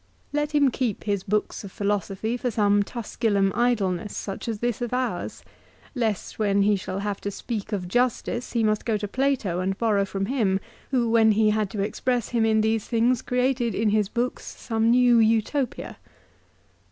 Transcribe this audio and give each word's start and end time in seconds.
"Let 0.33 0.53
him 0.53 0.71
keep 0.71 1.03
his 1.03 1.21
books 1.21 1.63
of 1.63 1.71
philosophy 1.71 2.35
for 2.35 2.49
some 2.49 2.81
Tusculum 2.81 3.51
idleness 3.53 4.17
such 4.17 4.47
as 4.47 4.55
is 4.55 4.59
this 4.59 4.81
of 4.81 4.93
ours; 4.93 5.43
lest 5.93 6.39
when 6.39 6.63
he 6.63 6.75
shall 6.75 7.01
have 7.01 7.21
to 7.21 7.29
speak 7.29 7.71
of 7.71 7.87
justice 7.87 8.53
he 8.53 8.63
must 8.63 8.83
go 8.83 8.97
to 8.97 9.07
Plato 9.07 9.59
and 9.59 9.77
borrow 9.77 10.05
from 10.05 10.25
him, 10.25 10.59
who 10.89 11.07
when 11.11 11.33
he 11.33 11.51
had 11.51 11.69
to 11.69 11.81
express 11.83 12.29
him 12.29 12.45
in 12.47 12.61
these 12.61 12.87
things 12.87 13.21
created 13.21 13.75
in 13.75 13.89
his 13.91 14.09
books 14.09 14.43
some 14.43 14.89
new 14.89 15.19
Utopia." 15.19 15.97